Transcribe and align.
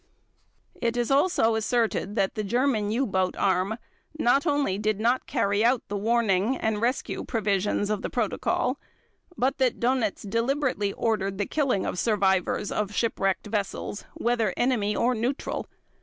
It 0.81 0.97
is 0.97 1.11
also 1.11 1.53
asserted 1.53 2.15
that 2.15 2.33
the 2.33 2.43
German 2.43 2.89
U 2.89 3.05
boat 3.05 3.35
arm 3.37 3.77
not 4.17 4.47
only 4.47 4.79
did 4.79 4.99
not 4.99 5.27
carry 5.27 5.63
out 5.63 5.83
the 5.89 5.95
warning 5.95 6.57
and 6.57 6.81
rescue 6.81 7.23
provisions 7.23 7.91
of 7.91 8.01
the 8.01 8.09
Protocol 8.09 8.79
but 9.37 9.59
that 9.59 9.79
Dönitz 9.79 10.27
deliberately 10.27 10.91
ordered 10.93 11.37
the 11.37 11.45
killing 11.45 11.85
of 11.85 11.99
survivors 11.99 12.71
of 12.71 12.91
shipwrecked 12.95 13.45
vessels, 13.45 14.05
whether 14.15 14.55
enemy 14.57 14.95
or 14.95 15.13
neutral. 15.13 15.67